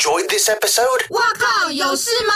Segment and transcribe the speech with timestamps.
[0.00, 1.04] enjoyed this episode?
[1.10, 2.32] 哇靠，有事吗？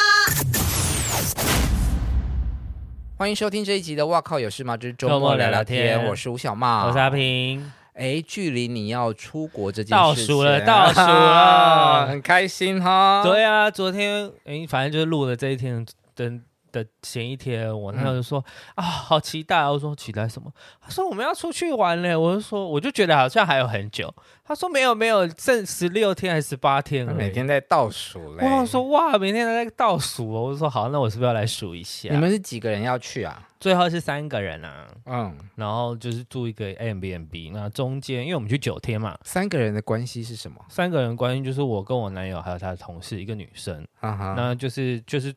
[3.16, 6.06] 欢迎收听这一集的《哇靠有事吗？》之周末聊聊天。
[6.06, 7.72] 我是吴小茂，我是阿平。
[7.94, 13.22] 哎，距离你要出国这件事倒数了，倒数了， 很开心哈。
[13.24, 15.86] 对啊，昨天哎，反正就是录了这一天
[16.16, 16.32] 的。
[16.74, 18.44] 的前一天，我那时候就说、
[18.74, 19.64] 嗯、啊，好期待！
[19.64, 20.50] 我说期待什么？
[20.80, 22.16] 他说我们要出去玩嘞。
[22.16, 24.12] 我就说，我就觉得好像还有很久。
[24.42, 27.06] 他说没有没有，剩十六天还是十八天？
[27.14, 28.44] 每天在倒数嘞。
[28.44, 30.28] 我说哇，每天都在倒数。
[30.28, 32.08] 我就说好，那我是不是要来数一下？
[32.10, 33.48] 你们是几个人要去啊？
[33.60, 34.86] 最后是三个人啊。
[35.06, 37.52] 嗯，然后就是住一个 Airbnb。
[37.52, 40.60] 那中间因为我们去九天嘛，三个人的关系是什么？
[40.68, 43.86] 三个人关系就是我跟我男友还有他的同事一个女生。
[44.00, 45.32] 啊哈，那就是就是。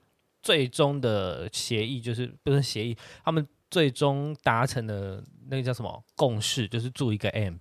[0.47, 7.59] 最终的协议就是不是协议，他们最终达成的那个叫什么共识，就是住一个嗯，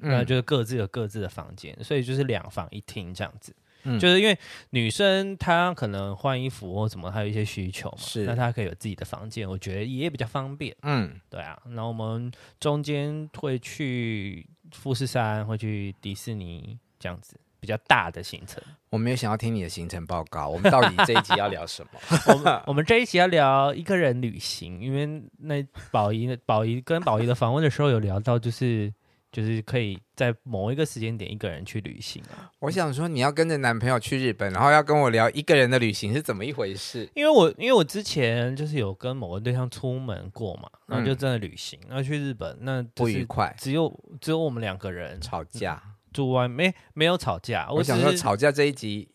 [0.00, 3.54] 那就是各自有各自的房间，所以就是两房一厅这样子。
[3.82, 4.38] 嗯，就是因为
[4.70, 10.74] 女生她可能换衣服或什么，她有一些需求嘛，是，那她可以有自己的房间，我觉得也比较方便。
[10.80, 11.60] 嗯，对啊。
[11.66, 17.38] 然后我们中间会去富士山，会去迪士尼这样子。
[17.64, 20.46] 比较大的行程，我没有想要听你的行程报告。
[20.50, 21.98] 我们到底这一集要聊什么？
[22.28, 28.92] 我们我们这一集要聊一个人旅行，因为那宝仪宝仪跟宝仪的访问的时候有聊到，就是
[29.32, 32.52] 就是可以在某一个时间点一个人去旅行啊。
[32.58, 37.08] 我想说，你要跟着男朋友去日本，然后要跟我聊一个人的旅行是怎么一回事？
[37.14, 43.90] 因为我因为我之前就是有跟某个对象出门过嘛，然后就真的旅行，然后去日本，那不愉快，只有
[44.20, 45.82] 只有我们两个人吵架。
[46.14, 49.10] 住完没没有吵架，我想说吵架这一集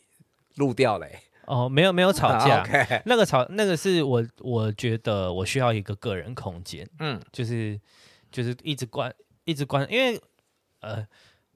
[0.57, 1.07] 录掉了。
[1.47, 7.79] 哦，没有没有吵架， 啊 okay、那个吵那个是我我觉得我需要一个个人空间，嗯，就是
[8.31, 9.11] 就是一直关
[9.45, 10.21] 一直关，因为
[10.81, 11.07] 呃。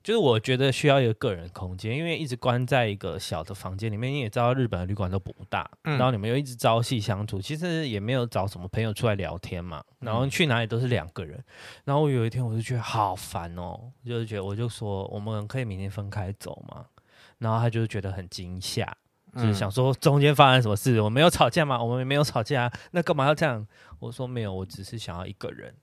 [0.04, 11.42] 就是我觉得需要一个个人空间，因为一直关在一个小的房间里面，你也知道日本的旅馆都不大，嗯、然后你们又一直朝夕相处，其实也没有找什么朋友出来聊天嘛，然后去哪里都是两个人，
[11.86, 16.86] 然后我有一天我就觉得好烦哦，就是觉得我就说我们可以明天分开走嘛，
[17.38, 18.86] 然后他就觉得很惊吓，
[19.36, 21.82] 就是想说中间发生什么事，我没有吵架吗？
[21.82, 23.66] 我们没有吵架，那干嘛要这样？
[24.00, 25.74] 我说没有，我只是想要一个人。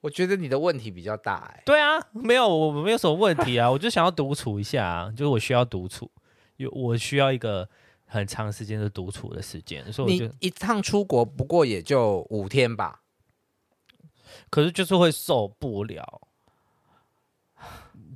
[0.00, 1.62] 我觉得你的问题比较大哎、欸。
[1.66, 6.10] 对啊，没有，我没有什么问题啊，我就想要独处一下啊，就是我需要独处，
[6.56, 7.68] 有我需要一个
[8.06, 13.02] 很长时间的独处的时间，所以我就你一趟出国不过也就五天吧，
[14.48, 16.22] 可是就是会受不了，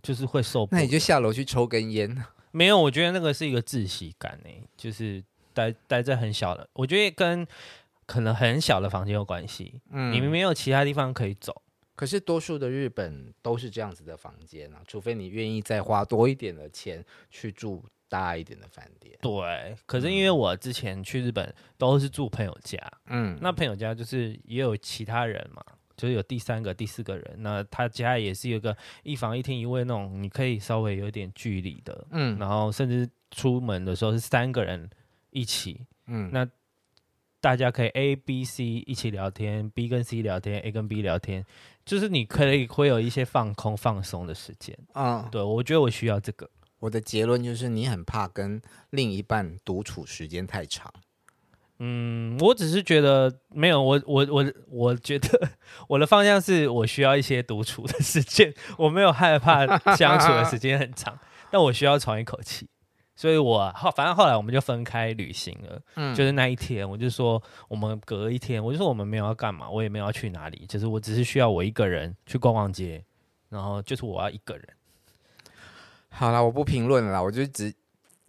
[0.03, 0.81] 就是会受不了。
[0.81, 2.25] 那你就下楼去抽根烟。
[2.51, 7.47] 没有，我觉得那个是一个窒息感哎、欸，就是待待在很小的，我觉得跟
[8.07, 11.63] 可能很小的房间有关系，嗯，你们没有其他地方可以走。
[11.97, 19.17] 可是多数的日本都是这样子的房间啊，除非你愿意再花多一点的钱去住大一点的饭店。
[19.23, 25.63] 对，可是因为我之前去日本都是住朋友家，嗯，那朋友家就是也有其他人嘛，
[25.97, 34.91] 就是有第三个、第四个人，那他家也是有个一房一厅一卫那种，你可以稍微有点距离的，嗯，然后甚至出门的时候是三个人
[35.31, 36.49] 一起，嗯，那。
[37.45, 41.45] 大家可以 A、B、C 一起聊天，B 跟 C 聊天，A 跟 B 聊天，
[41.85, 44.75] 就是你可以会有一些放空、放松的时间。
[44.95, 46.49] 嗯，对，我觉得我需要这个。
[46.79, 50.91] 我的结论就是，你很怕跟另一半独处时间太长。
[51.81, 55.51] 嗯，我只是觉得没有，我我我我觉得
[55.87, 61.19] 我的方向是我需要一些独处的时间，我没有害怕相处的时间很长，
[61.51, 62.67] 但我需要喘一口气。
[63.17, 73.05] 所以我后反正后来我们就分开旅行了，嗯，就是那一天我就说我们隔一天，我就说我们没有要干嘛，我也没有要去哪里，就是我只是需要我一个人去逛逛街，
[73.49, 74.69] 然后就是我要一个人。
[76.09, 77.73] 好了，我不评论了，我就只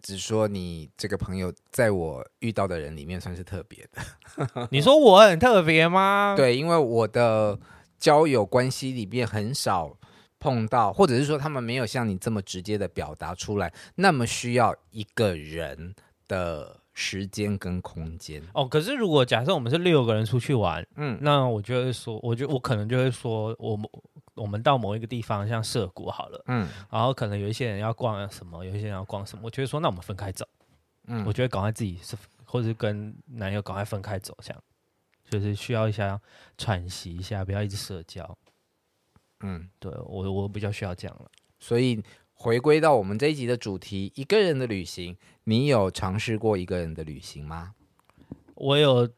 [0.00, 4.68] 只说你这个朋友在我遇到的人里面算是特别的。
[4.70, 6.34] 你说我很特别吗？
[6.36, 7.58] 对，因为我的
[7.98, 9.96] 交友关系里面很少。
[10.38, 15.94] 碰到，或者是说他们没有像你这么直接的表达出来，那么需要一个人
[16.28, 18.66] 的时间跟空间哦。
[18.66, 23.88] 可是如果假设我们是六个人出去玩，嗯，那我就会说，我就我可能就会说，我们
[24.34, 30.46] 我们到某一个地方，像涩谷好了，嗯，然后可能有一些人要逛什么，有一些人要逛什么，我就会说，那我们分开走，
[31.06, 34.62] 嗯，我觉得赶快自己是，或者是跟男友赶快分开走，这样
[35.30, 36.20] 就是需要一下
[36.56, 38.36] 喘息一下，不要一直社交。
[39.40, 42.02] 嗯，对我我比较需要这样了，所以
[42.32, 47.74] 回归到我们这一集的主题，一个人的旅行，你有尝试过一个人的旅行吗？
[48.54, 49.08] 我有，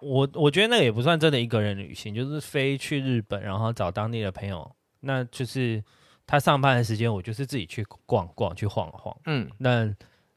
[0.00, 4.70] 我我觉得那个也不算真的一个人旅行，就是飞去日本，然后找当地的朋友，
[5.00, 5.82] 那就是
[6.26, 9.16] 他上班的时间，我就是自己去逛逛，去晃晃。
[9.26, 9.92] 嗯，那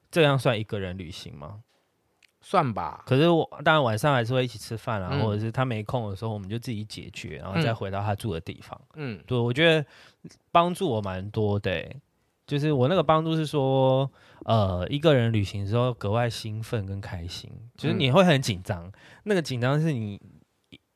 [0.09, 1.61] 这样算一个人旅行吗？
[2.41, 3.03] 算吧。
[3.05, 8.79] 可是我当然晚上还是会一起吃饭啊，嗯、或者是他没空的时候，我们就自己解决，然后再回到他住的地方。
[8.95, 9.85] 嗯，对，我觉得
[10.51, 11.95] 帮助我蛮多的、欸。
[12.47, 14.11] 就是我那个帮助是说，
[14.43, 18.85] 呃，一个人旅行的时候格外兴奋跟开心，就是你会很紧张。
[18.87, 18.91] 嗯、
[19.23, 20.19] 那个紧张是你，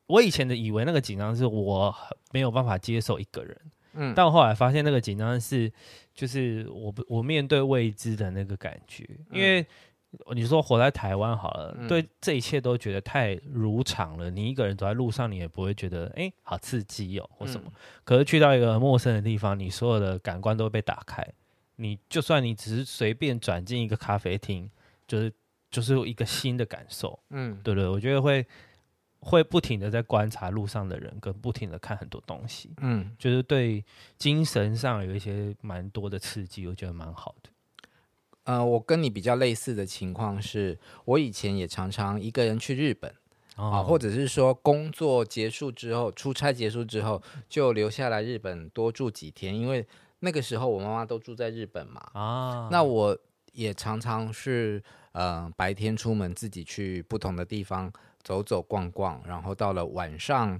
[0.08, 1.96] 我以前的以为那个紧张是我
[2.34, 3.58] 没有办法接受一个人。
[3.94, 5.72] 嗯，但我后来发现那个紧张是，
[6.14, 9.66] 就是我我面对未知的那个感觉，因为
[10.34, 14.30] 你说活在台湾好了，嗯、对这一切都觉得太如常了。
[14.30, 17.64] 你一个人走在路上，你也不会觉得哎、欸，好刺激哦，或什么。
[17.68, 21.26] 嗯、可是去到一个陌生的地方，你所有的感官都会被打开。
[21.78, 24.70] 你就算你只是随便转进一个咖啡厅，
[25.08, 25.34] 就是
[25.70, 27.20] 就是一个新的感受。
[27.30, 28.46] 嗯，对对，我觉得会。
[29.22, 33.84] 会不停的在观察路上的人，跟不停的看很多东西，嗯，就是对
[34.20, 37.50] 精神上有一些蛮多的刺激，我觉得蛮好的。
[38.46, 43.14] 呃，我跟你比较类似的情况是，我以前也常常一个人去日本，
[43.58, 49.86] 哦、啊，或者是说工作结束之后，出差结束之后就留下来日本多住几天，因为
[50.22, 53.18] 那个时候我妈妈都住在日本嘛，啊，那我
[53.52, 54.82] 也常常是
[55.12, 57.92] 呃白天出门自己去不同的地方。
[58.26, 60.60] 走走逛逛，然后到了晚上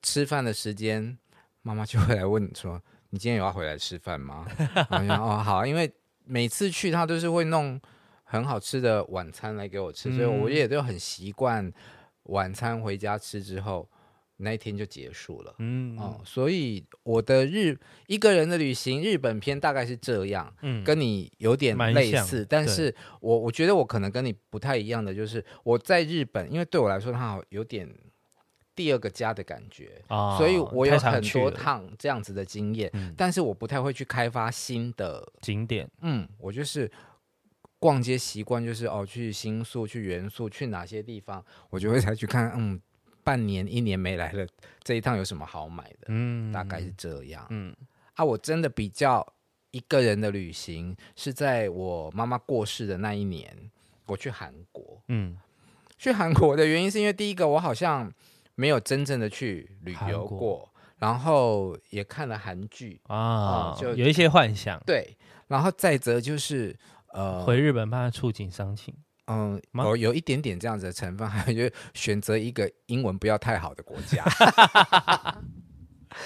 [0.00, 1.18] 吃饭的时间，
[1.62, 2.80] 妈妈就会来问你说
[3.10, 4.46] ：“你今天有要回来吃饭吗？”
[4.88, 5.92] 然后：“哦，好，因为
[6.30, 7.80] 每次去他都是会弄
[8.24, 11.72] 很好吃的晚餐来给我吃，嗯、所以我也都很习惯
[12.24, 13.88] 晚餐回家吃之后。”
[14.42, 27.86] 那一天就结束了，嗯哦，所以我的日一个人的旅行日本篇大概是这样，嗯，跟你有点类似，但是我我觉得我可能跟你不太一样的就是我在日本，因为对我来说它好有点
[28.80, 36.90] 第二个家的感觉，哦，所以我有很多趟这样子的经验，但是我不太会去开发新的景点，嗯，我就是
[37.78, 42.80] 逛街习惯就是哦去新宿去元素去哪些地方，我就会才去看，嗯。
[43.22, 44.46] 半年一年没来了，
[44.82, 46.06] 这一趟有什么好买的？
[46.06, 47.46] 嗯，大概是这样。
[47.50, 47.76] 嗯，
[48.14, 49.24] 啊，我真的比较
[49.72, 53.70] 一个人的旅行是在我妈妈过世的那一年，
[54.06, 55.02] 我去韩国。
[55.08, 55.36] 嗯，
[55.98, 58.10] 去韩国的原因是因为第一个，我好像
[58.54, 64.78] 没有真正的去旅游过，国然后也看了韩剧啊，就有一些幻想。
[64.86, 65.16] 对，
[65.48, 66.78] 然后再则就是
[67.12, 68.94] 呃，回日本怕触景伤情。
[69.26, 74.24] 嗯，有有一点点这样子的成分，还有就是选择一个英文不要太好的国家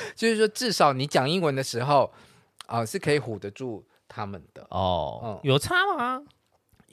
[0.17, 2.13] 就是说至少你讲英文的时候，
[2.67, 5.21] 啊、呃，是可以唬得住他们的哦。
[5.23, 6.23] 嗯、有差吗？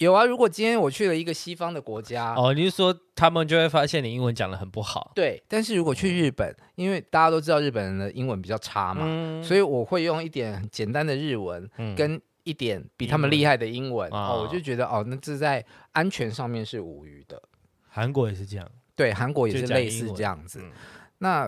[0.03, 0.25] 有啊。
[0.25, 5.12] 如果今天我去了一个西方的国家，哦，你是说他们就会发现你英文讲的很不好？
[5.15, 5.42] 对。
[5.48, 12.21] 但是如果去日本，因为大家都知道日本人的英文比较差嘛，嗯、所以我会用一点很简单的日文跟、嗯。
[12.44, 17.39] 一点比他们厉害的英文，哦，我就觉得哦，那这在安全上面是无虞的。
[17.88, 20.59] 韩国也是这样，对，韩国也是类似这样子。
[20.59, 20.71] 嗯、
[21.19, 21.48] 那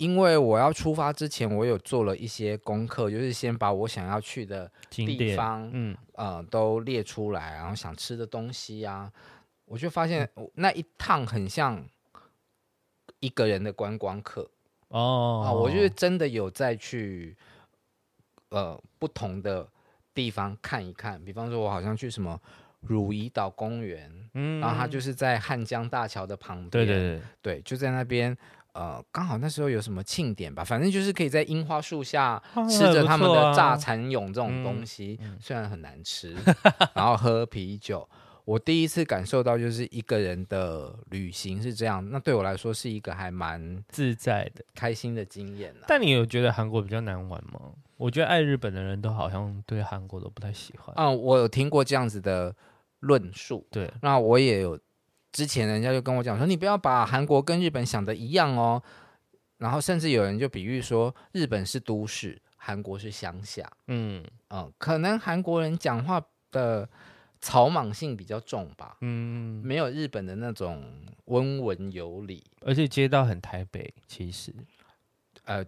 [0.00, 9.12] 因为我要出发之前，我有做了一些功课，就是先把我想要去的地方，嗯呃，都列出来，然后想吃的东西啊，
[9.66, 11.86] 我就发现那一趟很像
[13.20, 14.50] 一个人的观光客
[14.88, 17.36] 哦，啊，我就是真的有再去
[18.48, 19.68] 呃不同的。
[20.12, 22.38] 地方看一看，比方说，我好像去什么
[22.80, 28.36] 汝矣岛公园，嗯，然后它就是在汉江大桥的旁边，对对对，对，就在那边，
[28.74, 36.34] 呃，刚好那时候有什么庆典吧，反正就是可以在樱花树下吃着他们的炸蚕蛹这种东西，啊嗯、虽然很难吃，
[36.94, 38.08] 然后喝啤酒。
[38.46, 45.72] 我第一次感受到就是一个人的旅行是这样，那对我来说是一个还蛮自在的、开心的经验。
[45.86, 47.60] 但你有觉得韩国比较难玩吗？
[47.96, 50.92] 我觉得爱日本的人都好像对韩国都不太喜欢。
[50.96, 52.52] 嗯，我有听过这样子的
[53.00, 53.64] 论述。
[53.70, 54.76] 对，那我也有
[55.32, 58.82] 之前人家就跟我讲说，你不要把韩国跟日本想的一样哦。
[59.58, 63.70] 然后甚至有人就比喻说，日本是都市，韩国是乡下。
[63.88, 66.88] 嗯嗯，可能韩国人讲话的。
[67.42, 70.84] 草莽性比较重吧，嗯，没有日本的那种
[71.24, 74.52] 温文有礼，而且街道很台北，其实，
[75.46, 75.64] 呃，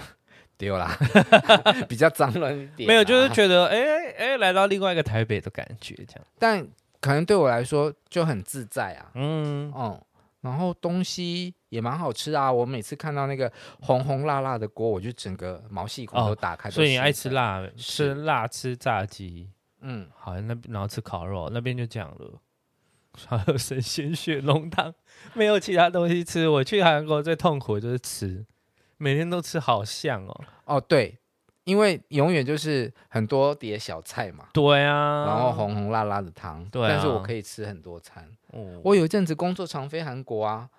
[0.58, 0.94] 丢啦，
[1.88, 6.68] 比较脏乱一点， 没有，就是觉得，哎哎、欸欸，来到另外一个台北的感觉，这样，但
[7.06, 10.00] 可能对我来说就很自在啊，嗯嗯，
[10.40, 19.48] 然后东西也蛮好吃啊，我每次看到那个红红辣辣的锅，我就整个毛细孔都打开，哦，所以你爱吃辣，吃辣吃炸鸡。
[19.82, 22.40] 嗯，好，那边然后吃烤肉，那边就这样了。
[23.28, 24.92] 还有神仙血浓汤，
[25.32, 26.48] 没有其他东西吃。
[26.48, 28.44] 我去韩国最痛苦的就是吃，
[28.96, 30.44] 每天都吃好像哦。
[30.64, 31.16] 哦，对，
[31.66, 38.24] 因为永远就是很多碟小菜嘛，对啊，然后红红辣辣的汤，对啊，但是我可以吃很多餐。
[38.52, 40.70] 哦，我有一阵子工作常飞韩国啊，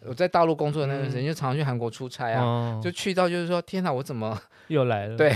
[0.00, 5.16] 我在大陆工作的那段时间就常常去韩国出差啊，嗯、就去到就是说，天哪，我怎么 又来了？
[5.16, 5.32] 对，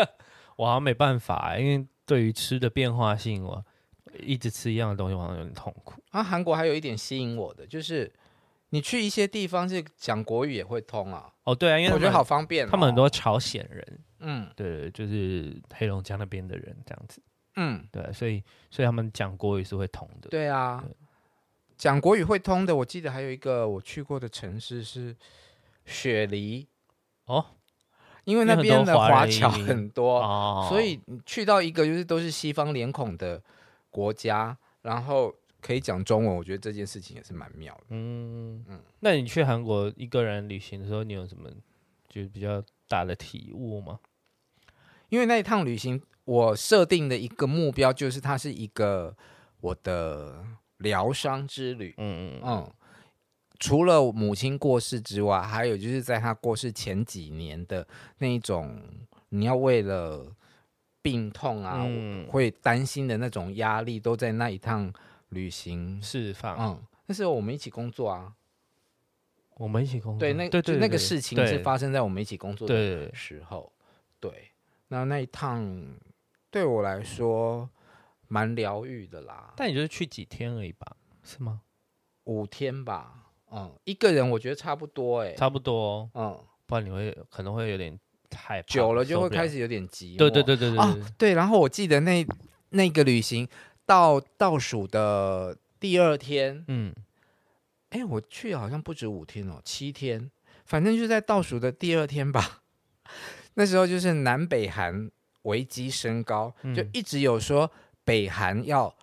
[0.56, 3.62] 我好像没办法，因为对于吃的变化性，我
[4.18, 6.00] 一直吃一样的东西，我好像有点痛苦。
[6.10, 8.10] 啊，韩国还有一点吸引我的就是。
[8.74, 11.30] 你去一些地方是讲国语也会通啊？
[11.44, 12.68] 哦，对啊，因为我觉得好方便、哦。
[12.70, 13.86] 他们很多朝鲜人，
[14.22, 17.22] 嗯，对，就是黑龙江那边的人这样子，
[17.56, 20.28] 嗯，对，所以所以他们讲国语是会通的。
[20.30, 20.82] 对啊，
[21.76, 25.14] 讲国语会通的，我记得还有一个我去过的城市是
[25.84, 26.66] 雪梨
[27.26, 27.44] 哦，
[28.24, 33.42] 因为那边的华侨很多，哦、所以你去到一个就是都是西方脸孔的
[33.90, 35.34] 国家，然后。
[35.64, 37.84] 可以讲中文，我觉得这件事情也是蛮妙的。
[37.90, 41.48] 嗯嗯，嗯，那你去韩国一个人旅行的时候，你有什么
[42.08, 44.00] 就比较大的体悟吗？
[45.12, 49.14] 因为那一趟旅行，我设定的一个目标就是它是一个
[49.60, 50.42] 我的
[50.78, 51.94] 疗伤之旅。
[51.98, 52.72] 嗯嗯嗯。
[53.60, 58.82] 除了母亲过世之外，还有就是在她过世前几年的那一种，
[59.28, 60.34] 你要为了
[61.02, 64.90] 病痛啊，嗯、会担心的那种压力，都在那一趟。
[65.32, 68.34] 旅行释放，嗯，那时候我们一起工作啊，
[69.54, 73.72] 我们一起工作，对，那对对，那个事情是发生在我们一起工作的时候，
[74.20, 74.51] 对，对，
[74.92, 75.96] 那那一趟
[76.50, 77.68] 对我来说
[78.28, 79.54] 蛮疗愈的啦。
[79.56, 80.96] 但你就是去几天而已吧？
[81.22, 81.62] 是吗？
[82.24, 90.16] 五天吧，嗯，一个人我觉得差不多，欸，哎，差不多，嗯，不然你会可能会有点太久了，就会开始有点急。
[90.18, 92.26] 对对对对对，啊，对，然后我记得那
[92.68, 93.48] 那个旅行。
[93.84, 96.94] 到倒数的第二天，嗯，
[97.90, 100.30] 哎，我去好像不止五天哦，七天，
[100.64, 102.62] 反正就在倒数的第二天吧。
[103.54, 105.10] 那时候就是南北韩
[105.42, 107.70] 危机升高，嗯、就一直有说
[108.04, 108.94] 北韩要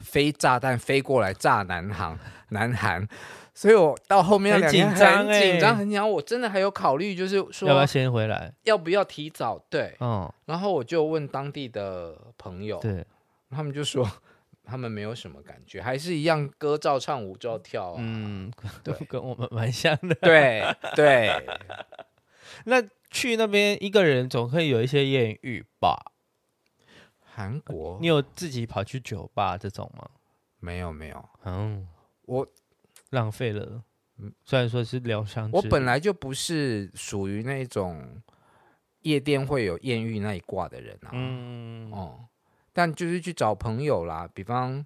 [0.00, 2.18] 飞炸弹飞过来炸南韩，
[2.50, 3.08] 南韩。
[3.54, 6.10] 所以我到后面很紧张，欸，紧张很紧张。
[6.10, 9.58] 我真的还有考虑，就是说要不要先回来，要不要提早？
[9.70, 10.30] 对，嗯。
[10.44, 13.02] 然后我就问当地的朋友，对。
[13.48, 14.06] 他们就说，
[14.62, 17.96] 他们没有什么感觉，还是一样歌照唱，舞照跳啊。
[17.98, 18.52] 嗯，
[18.84, 20.14] 对，跟我们蛮像的。
[20.16, 20.62] 对
[20.94, 21.32] 对。
[22.64, 26.12] 那去那边一个人总可以有一些艳遇吧？
[27.20, 30.08] 韩国，你有自己跑去酒吧这种吗？
[30.58, 31.28] 没有没有。
[31.44, 31.86] 嗯，
[32.22, 32.46] 我
[33.10, 33.82] 浪费了。
[34.18, 38.22] 嗯，虽然说是疗伤，我本来就不是属于那种
[39.02, 41.10] 夜店会有艳遇那一挂的人啊。
[41.12, 42.26] 嗯哦。
[42.72, 44.84] 但就是去找朋友啦，比方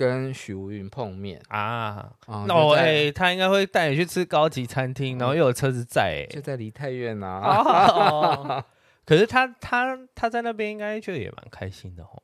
[0.00, 2.10] 跟许茹芸碰面啊，
[2.46, 7.38] 那我哎，他应该会带你去吃高级餐厅，然后又有车子载，就在梨泰院啊。
[7.60, 8.64] 哦、
[9.04, 12.22] 可是他他他在那边应该就也蛮开心的哦。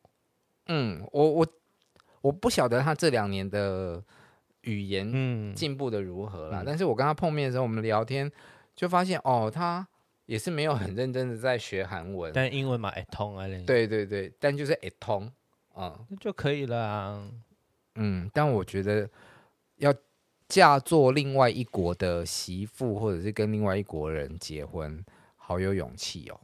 [0.65, 1.47] 嗯，我我
[2.21, 4.03] 我不晓得他这两年的
[4.61, 8.31] 语言进步的如何啦，嗯、但是我跟他碰面的时候，我们聊天
[8.75, 9.87] 就发现哦，他。
[10.25, 13.47] 也是没有很认真的在学韩文，但英文嘛，会通啊。
[13.65, 15.31] 对对对，但就是会通，
[15.73, 17.23] 嗯，那就可以了啊。
[17.97, 19.09] 嗯，但我觉得
[19.77, 19.93] 要
[20.47, 25.03] 嫁做另外一国的媳妇，或者是跟另外一国人结婚，
[25.35, 26.39] 好有勇气哦。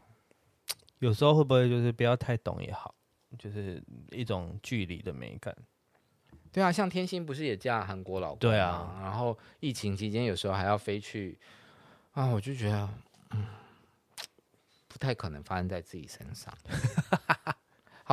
[0.99, 2.93] 有时候会不会就是不要太懂也好，
[3.37, 3.81] 就是
[4.11, 5.55] 一种距离的美感。
[6.51, 8.39] 对啊，像天心不是也嫁韩国老公？
[8.39, 11.37] 对啊，然后疫情期间有时候还要飞去
[12.11, 12.89] 啊，我就觉得，
[13.31, 13.45] 嗯。
[14.87, 16.55] 不太可能发生在自己身上。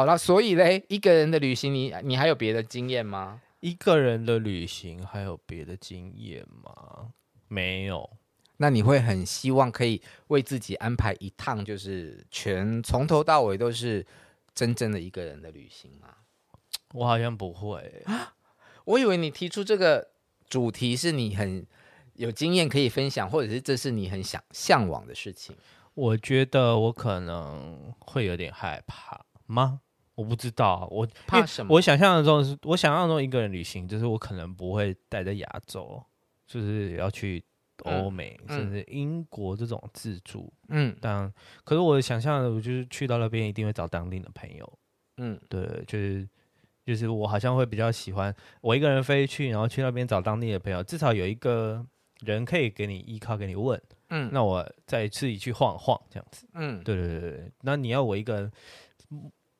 [0.00, 3.42] 好了，所以嘞，一个人的旅行你，你你还有别的经验吗？
[3.60, 7.10] 一个人的旅行还有别的经验吗？
[7.48, 8.08] 没有。
[8.56, 14.06] 那你会很希望可以为自己安排一趟，就是全从头到尾都是
[14.54, 16.08] 真正的一个人的旅行吗？
[16.94, 18.32] 我好像不会啊。
[18.86, 20.08] 我以为你提出这个
[20.48, 21.66] 主题是你很
[22.14, 25.54] 有经验可以分享，或者是这是你很想向往的事情。
[25.92, 29.80] 我觉得我可能会有点害怕吗？
[30.20, 31.74] 我不知道，我怕什么？
[31.74, 36.02] 我想象中是，我想象中一个人旅行，就是我可能不会待在亚洲，
[36.46, 37.42] 就是要去
[37.84, 40.52] 欧美，嗯、甚至英国这种自助。
[40.68, 41.32] 嗯，但
[41.64, 44.78] 可是我想象的，我就是去到那边一定会找当地的朋友。
[45.16, 46.28] 嗯，对，就是
[46.84, 51.82] 就是我好像会比较喜欢我一个人飞去，然后去那边找当地的朋友，至少有一个
[52.20, 53.80] 人可以给你依靠，给你问。
[54.10, 56.46] 嗯，那我再自己去晃晃这样子。
[56.52, 57.52] 嗯，对对对对。
[57.62, 58.52] 那你要我一个人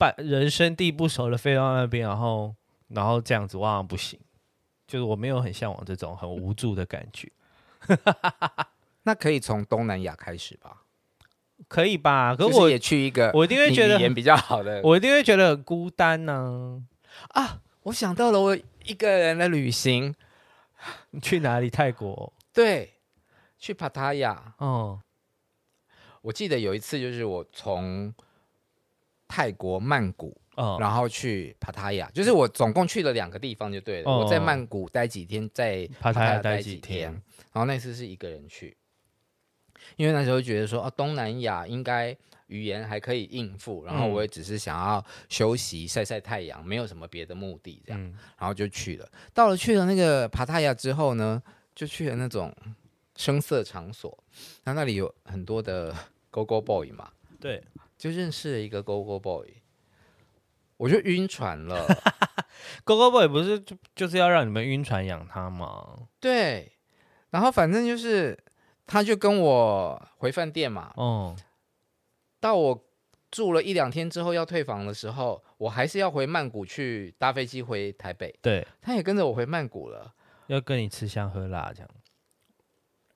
[0.01, 2.55] 半人生地不熟的飞到那边，然后
[2.89, 4.19] 然后这样子，哇，不行。
[4.87, 7.31] 就是我没有很向往这种很无助的感觉。
[9.05, 10.83] 那可以从东南亚开始吧？
[11.69, 12.35] 可以吧？
[12.35, 16.83] 可是我也去一个，我一定会觉得语言比较好的，我一定会觉得很孤单呢。
[17.29, 20.15] 啊，我想到了，我一个人的旅行，
[21.11, 21.69] 你去哪里？
[21.69, 22.33] 泰国？
[22.53, 22.95] 对，
[23.59, 24.55] 去帕塔亚。
[24.59, 25.01] 哦，
[26.23, 28.13] 我记得有一次，就是我从
[29.31, 30.37] 泰国曼谷。
[30.79, 34.11] 然后去帕塔亚，就是我总共去了两个地方就对了。
[34.11, 37.11] 哦、我在曼谷待几天，在帕塔亚待几天。
[37.11, 38.77] 然后那次是一个人去，
[39.97, 42.15] 因为那时候觉得说，哦，东南亚应该
[42.49, 49.09] 语言还可以应付，然后我也只是想要休息、晒晒太阳，没有什么别的目的，这样，嗯、然后就去了。
[49.33, 51.43] 到了去了那个帕塔亚之后呢，
[51.75, 52.55] 就去了那种
[53.17, 54.23] 声色场所，
[54.65, 55.97] 那那里有很多的
[56.31, 57.11] Go Go Boy 嘛，
[57.41, 57.63] 对，
[58.01, 59.63] 就认识了一个 Go Go Boy。
[60.79, 61.87] 我就晕船了，
[62.85, 66.09] Go Go Boy 不是就就是要让你们晕船养他吗？
[66.19, 66.73] 对，
[67.29, 68.43] 然后反正就是，
[68.87, 70.91] 他就跟我回饭店嘛。
[70.97, 71.37] 哦，
[72.41, 72.87] 到我
[73.31, 78.35] 住了一两天之后要退房的时候，我还是要回曼谷去搭飞机回台北。
[78.41, 80.15] 对，他也跟着我回曼谷了，
[80.47, 81.91] 要跟你吃香喝辣这样。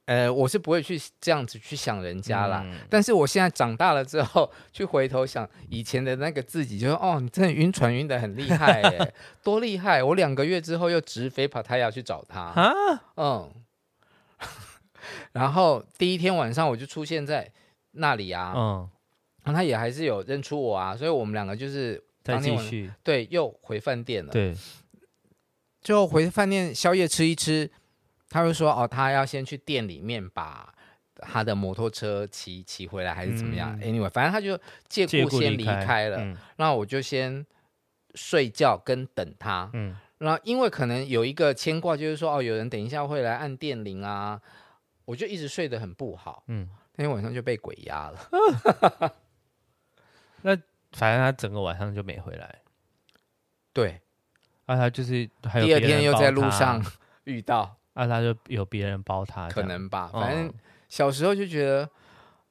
[0.06, 2.62] 呃，我是不会去这样子去想人家啦。
[2.64, 12.40] 嗯、但是我现在长大了之后，去回头想以前的那个自己，就说：“哦，你真的晕船晕的很厉害耶，多厉害！”我两个月之后又直飞帕塔亚去找他。
[12.40, 12.72] 啊，
[13.16, 13.50] 嗯。
[15.32, 17.50] 然后第一天晚上我就出现在
[17.92, 18.88] 那里啊，嗯，
[19.42, 24.30] 然后他也还是有认出我啊，所以我们两个就是再继续对，又回饭店了。
[24.30, 24.54] 对，
[25.80, 27.70] 最后回饭店宵夜吃一吃。
[28.34, 30.74] 他会说：“哦，他要先去店里面把
[31.18, 36.16] 他的摩托车骑骑回来，还是怎么样、嗯、？Anyway，反正他就借故先离开了。
[36.18, 37.46] 嗯、然后我就先
[38.16, 39.70] 睡觉跟等他。
[39.72, 44.40] 嗯，然后因为可能有一个牵挂，就是说哦，有人等一下会来按电铃啊，
[45.04, 46.42] 我就一直睡得很不好。
[46.48, 49.14] 嗯，那天晚上就被鬼压了。
[50.42, 50.56] 那
[50.90, 52.62] 反正他整个晚上就没回来。
[53.72, 54.00] 对，
[54.66, 56.84] 啊，他就是还有第二天又在路上
[57.22, 60.08] 遇到。”那、啊、他就有别人包他，可能吧。
[60.12, 60.52] 反正
[60.88, 61.84] 小时候就觉得、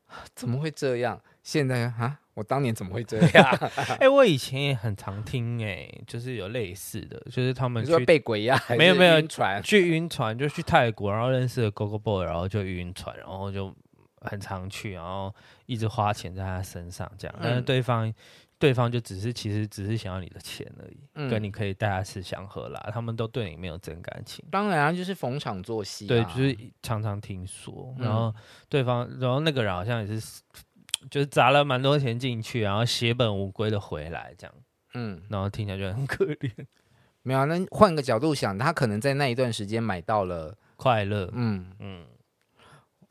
[0.08, 1.22] 哦、怎么会这样？
[1.44, 3.46] 现在啊，我当年怎么会这样？
[4.00, 13.76] 哎、欸，我以前也很常听、欸，哎，就是有类似的，就是他们说被鬼压，没有没有晕船，去晕船就去泰国，然后认识了 Go Go Boy，然后就晕船，然后就
[14.22, 15.34] 很常去，然后
[15.66, 18.14] 一直花钱在他身上这样，嗯、但是对方。
[18.64, 24.42] 对方就只是其实只是想要你的钱而已，嗯、跟你可以带他吃香喝辣，他们都对你没有真感情。
[24.50, 28.34] 当然、啊、就是逢场作戏、啊，对，就是常常听说，然后
[28.70, 30.42] 对方，然后那个人好像也是，
[31.12, 34.56] 就是砸了蛮多钱进去，然后血本无归的回来这样，
[34.94, 36.50] 嗯，然后听起来就很可怜。
[37.22, 42.02] 没有，那换个角度想，他可能在那一段时间买到了快乐，嗯嗯。
[42.02, 42.06] 嗯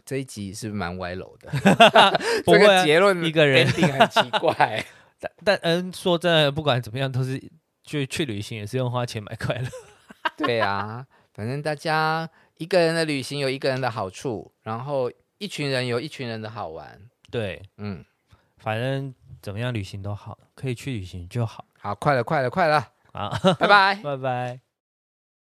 [0.04, 1.48] 这一集是不是蛮歪楼的？
[2.44, 4.84] 不会、啊、这个结论一个人一定很奇怪。
[5.22, 7.40] 但但嗯，说真的，不管怎么样，都是
[7.84, 9.68] 去去旅行也是用花钱买快乐。
[10.36, 17.00] 对啊，反正大家一个人的旅行有一个人的好处，然后一群人有一群人的好玩。
[17.30, 18.04] 对，嗯，
[18.58, 21.64] 反正怎么样旅行都好，可以去旅行就好。
[21.78, 24.71] 好，快了，快了，快了，好，拜拜， 拜拜。